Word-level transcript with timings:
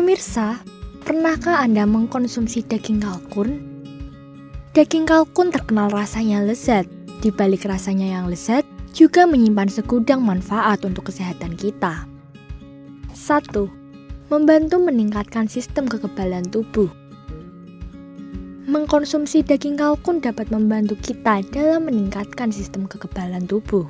Pemirsa, 0.00 0.56
pernahkah 1.04 1.60
Anda 1.60 1.84
mengkonsumsi 1.84 2.64
daging 2.64 3.04
kalkun? 3.04 3.60
Daging 4.72 5.04
kalkun 5.04 5.52
terkenal 5.52 5.92
rasanya 5.92 6.40
lezat. 6.40 6.88
Di 7.20 7.28
balik 7.28 7.68
rasanya 7.68 8.08
yang 8.08 8.32
lezat, 8.32 8.64
juga 8.96 9.28
menyimpan 9.28 9.68
segudang 9.68 10.24
manfaat 10.24 10.88
untuk 10.88 11.12
kesehatan 11.12 11.52
kita. 11.52 12.08
1. 13.12 13.52
Membantu 14.32 14.80
meningkatkan 14.80 15.44
sistem 15.52 15.84
kekebalan 15.84 16.48
tubuh. 16.48 16.88
Mengkonsumsi 18.72 19.44
daging 19.44 19.76
kalkun 19.76 20.24
dapat 20.24 20.48
membantu 20.48 20.96
kita 20.96 21.44
dalam 21.52 21.84
meningkatkan 21.92 22.48
sistem 22.48 22.88
kekebalan 22.88 23.44
tubuh. 23.44 23.84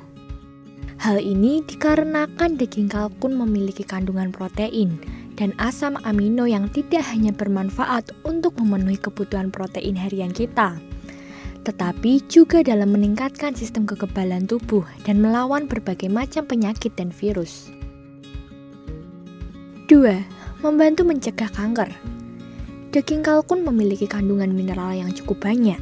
Hal 0.99 1.23
ini 1.23 1.63
dikarenakan 1.63 2.59
daging 2.59 2.91
kalkun 2.91 3.31
memiliki 3.39 3.87
kandungan 3.87 4.35
protein 4.35 4.99
dan 5.39 5.55
asam 5.57 5.95
amino 6.03 6.45
yang 6.45 6.67
tidak 6.69 7.03
hanya 7.07 7.31
bermanfaat 7.31 8.11
untuk 8.27 8.57
memenuhi 8.59 8.99
kebutuhan 8.99 9.49
protein 9.49 9.95
harian 9.95 10.31
kita, 10.31 10.77
tetapi 11.61 12.25
juga 12.27 12.65
dalam 12.65 12.93
meningkatkan 12.93 13.53
sistem 13.53 13.85
kekebalan 13.85 14.49
tubuh 14.49 14.85
dan 15.05 15.21
melawan 15.21 15.69
berbagai 15.69 16.09
macam 16.09 16.45
penyakit 16.49 16.93
dan 16.97 17.13
virus. 17.13 17.69
2. 19.89 20.63
Membantu 20.63 21.03
mencegah 21.03 21.51
kanker. 21.51 21.89
Daging 22.91 23.23
kalkun 23.23 23.63
memiliki 23.63 24.03
kandungan 24.03 24.51
mineral 24.51 24.91
yang 24.91 25.15
cukup 25.15 25.47
banyak, 25.47 25.79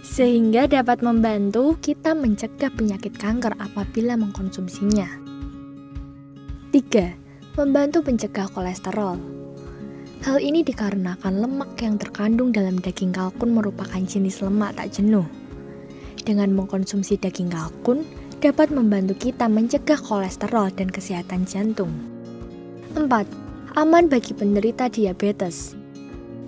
sehingga 0.00 0.64
dapat 0.64 1.04
membantu 1.04 1.76
kita 1.84 2.16
mencegah 2.16 2.72
penyakit 2.72 3.16
kanker 3.20 3.52
apabila 3.60 4.16
mengkonsumsinya. 4.16 5.08
3 6.72 7.21
membantu 7.52 8.00
mencegah 8.00 8.48
kolesterol. 8.48 9.20
Hal 10.24 10.40
ini 10.40 10.64
dikarenakan 10.64 11.44
lemak 11.44 11.76
yang 11.84 12.00
terkandung 12.00 12.48
dalam 12.48 12.80
daging 12.80 13.12
kalkun 13.12 13.52
merupakan 13.52 14.00
jenis 14.00 14.40
lemak 14.40 14.72
tak 14.80 14.96
jenuh. 14.96 15.28
Dengan 16.24 16.48
mengkonsumsi 16.56 17.20
daging 17.20 17.52
kalkun, 17.52 18.08
dapat 18.40 18.72
membantu 18.72 19.28
kita 19.28 19.52
mencegah 19.52 20.00
kolesterol 20.00 20.72
dan 20.72 20.88
kesehatan 20.88 21.44
jantung. 21.44 21.92
4. 22.96 23.04
Aman 23.76 24.08
bagi 24.08 24.32
penderita 24.32 24.88
diabetes. 24.88 25.76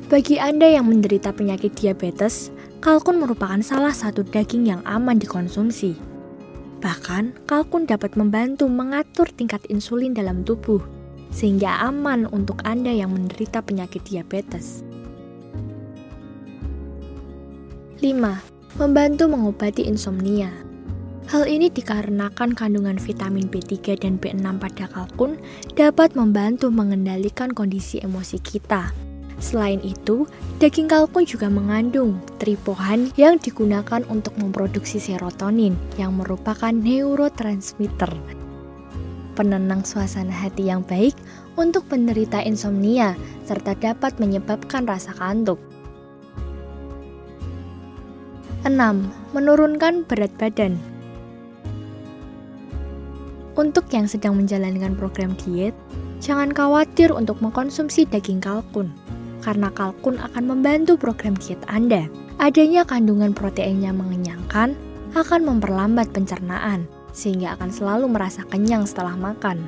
Bagi 0.09 0.41
Anda 0.41 0.73
yang 0.73 0.89
menderita 0.89 1.37
penyakit 1.37 1.77
diabetes, 1.77 2.49
kalkun 2.81 3.21
merupakan 3.21 3.61
salah 3.61 3.93
satu 3.93 4.25
daging 4.25 4.73
yang 4.73 4.81
aman 4.89 5.21
dikonsumsi. 5.21 6.15
Bahkan, 6.85 7.49
kalkun 7.49 7.89
dapat 7.89 8.13
membantu 8.13 8.69
mengatur 8.69 9.25
tingkat 9.33 9.65
insulin 9.73 10.13
dalam 10.13 10.45
tubuh, 10.45 10.85
sehingga 11.35 11.83
aman 11.83 12.31
untuk 12.31 12.63
Anda 12.63 12.95
yang 12.95 13.11
menderita 13.11 13.61
penyakit 13.67 14.07
diabetes. 14.07 14.87
5. 17.99 18.79
Membantu 18.79 19.25
mengobati 19.27 19.91
insomnia. 19.91 20.55
Hal 21.27 21.51
ini 21.51 21.73
dikarenakan 21.73 22.55
kandungan 22.55 23.01
vitamin 23.01 23.51
B3 23.51 23.99
dan 23.99 24.21
B6 24.23 24.45
pada 24.63 24.87
kalkun 24.87 25.41
dapat 25.75 26.15
membantu 26.15 26.71
mengendalikan 26.71 27.51
kondisi 27.51 27.99
emosi 27.99 28.39
kita 28.39 28.93
Selain 29.43 29.83
itu, 29.83 30.25
daging 30.63 30.87
kalkun 30.87 31.27
juga 31.27 31.51
mengandung 31.51 32.23
tripohan 32.39 33.11
yang 33.19 33.37
digunakan 33.37 34.01
untuk 34.07 34.33
memproduksi 34.39 35.03
serotonin 35.03 35.75
yang 35.99 36.15
merupakan 36.15 36.71
neurotransmitter. 36.71 38.09
Penenang 39.35 39.83
suasana 39.83 40.31
hati 40.31 40.71
yang 40.71 40.87
baik 40.87 41.19
untuk 41.59 41.91
penderita 41.91 42.39
insomnia 42.39 43.19
serta 43.43 43.75
dapat 43.75 44.15
menyebabkan 44.23 44.87
rasa 44.87 45.11
kantuk. 45.19 45.59
6. 48.63 48.79
Menurunkan 49.35 50.07
berat 50.07 50.31
badan. 50.39 50.79
Untuk 53.59 53.91
yang 53.91 54.07
sedang 54.07 54.39
menjalankan 54.39 54.95
program 54.95 55.35
diet, 55.43 55.75
jangan 56.23 56.55
khawatir 56.55 57.11
untuk 57.11 57.39
mengkonsumsi 57.43 58.07
daging 58.07 58.39
kalkun 58.39 58.95
karena 59.45 59.69
kalkun 59.77 60.17
akan 60.17 60.45
membantu 60.49 60.97
program 60.97 61.37
diet 61.37 61.61
Anda. 61.69 62.09
Adanya 62.41 62.83
kandungan 62.89 63.37
protein 63.37 63.85
yang 63.85 64.01
mengenyangkan 64.01 64.75
akan 65.15 65.41
memperlambat 65.47 66.11
pencernaan, 66.11 66.89
sehingga 67.15 67.55
akan 67.57 67.71
selalu 67.71 68.11
merasa 68.11 68.43
kenyang 68.51 68.85
setelah 68.85 69.15
makan. 69.15 69.63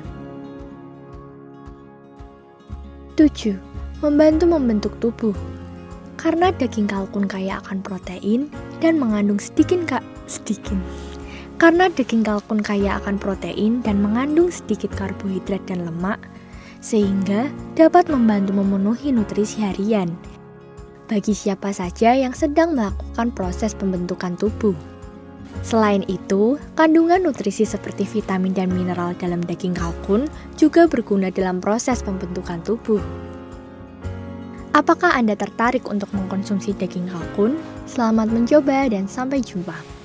7. 3.17 3.57
Membantu 4.05 4.45
membentuk 4.45 4.93
tubuh. 5.01 5.33
Karena 6.21 6.53
daging 6.53 6.85
kalkun 6.85 7.25
kaya 7.25 7.57
akan 7.65 7.81
protein 7.81 8.51
dan 8.77 9.01
mengandung 9.01 9.41
sedikit 9.41 9.81
kak 9.89 10.05
sedikit. 10.29 10.77
Karena 11.57 11.89
daging 11.89 12.21
kalkun 12.21 12.61
kaya 12.61 13.01
akan 13.01 13.17
protein 13.17 13.81
dan 13.81 14.03
mengandung 14.05 14.53
sedikit 14.53 14.93
karbohidrat 14.93 15.63
dan 15.65 15.89
lemak, 15.89 16.21
sehingga 16.83 17.49
dapat 17.73 18.05
membantu 18.11 18.53
memenuhi 18.53 19.09
nutrisi 19.09 19.65
harian 19.65 20.13
bagi 21.07 21.31
siapa 21.31 21.71
saja 21.71 22.13
yang 22.13 22.35
sedang 22.35 22.75
melakukan 22.75 23.31
proses 23.31 23.71
pembentukan 23.73 24.35
tubuh. 24.35 24.75
Selain 25.67 25.99
itu, 26.07 26.55
kandungan 26.79 27.27
nutrisi 27.27 27.67
seperti 27.67 28.07
vitamin 28.07 28.55
dan 28.55 28.71
mineral 28.71 29.11
dalam 29.19 29.43
daging 29.43 29.75
kalkun 29.75 30.31
juga 30.55 30.87
berguna 30.87 31.27
dalam 31.27 31.59
proses 31.59 31.99
pembentukan 31.99 32.63
tubuh. 32.63 33.03
Apakah 34.71 35.11
Anda 35.19 35.35
tertarik 35.35 35.83
untuk 35.91 36.07
mengkonsumsi 36.15 36.71
daging 36.71 37.11
kalkun? 37.11 37.59
Selamat 37.83 38.31
mencoba 38.31 38.87
dan 38.87 39.11
sampai 39.11 39.43
jumpa. 39.43 39.96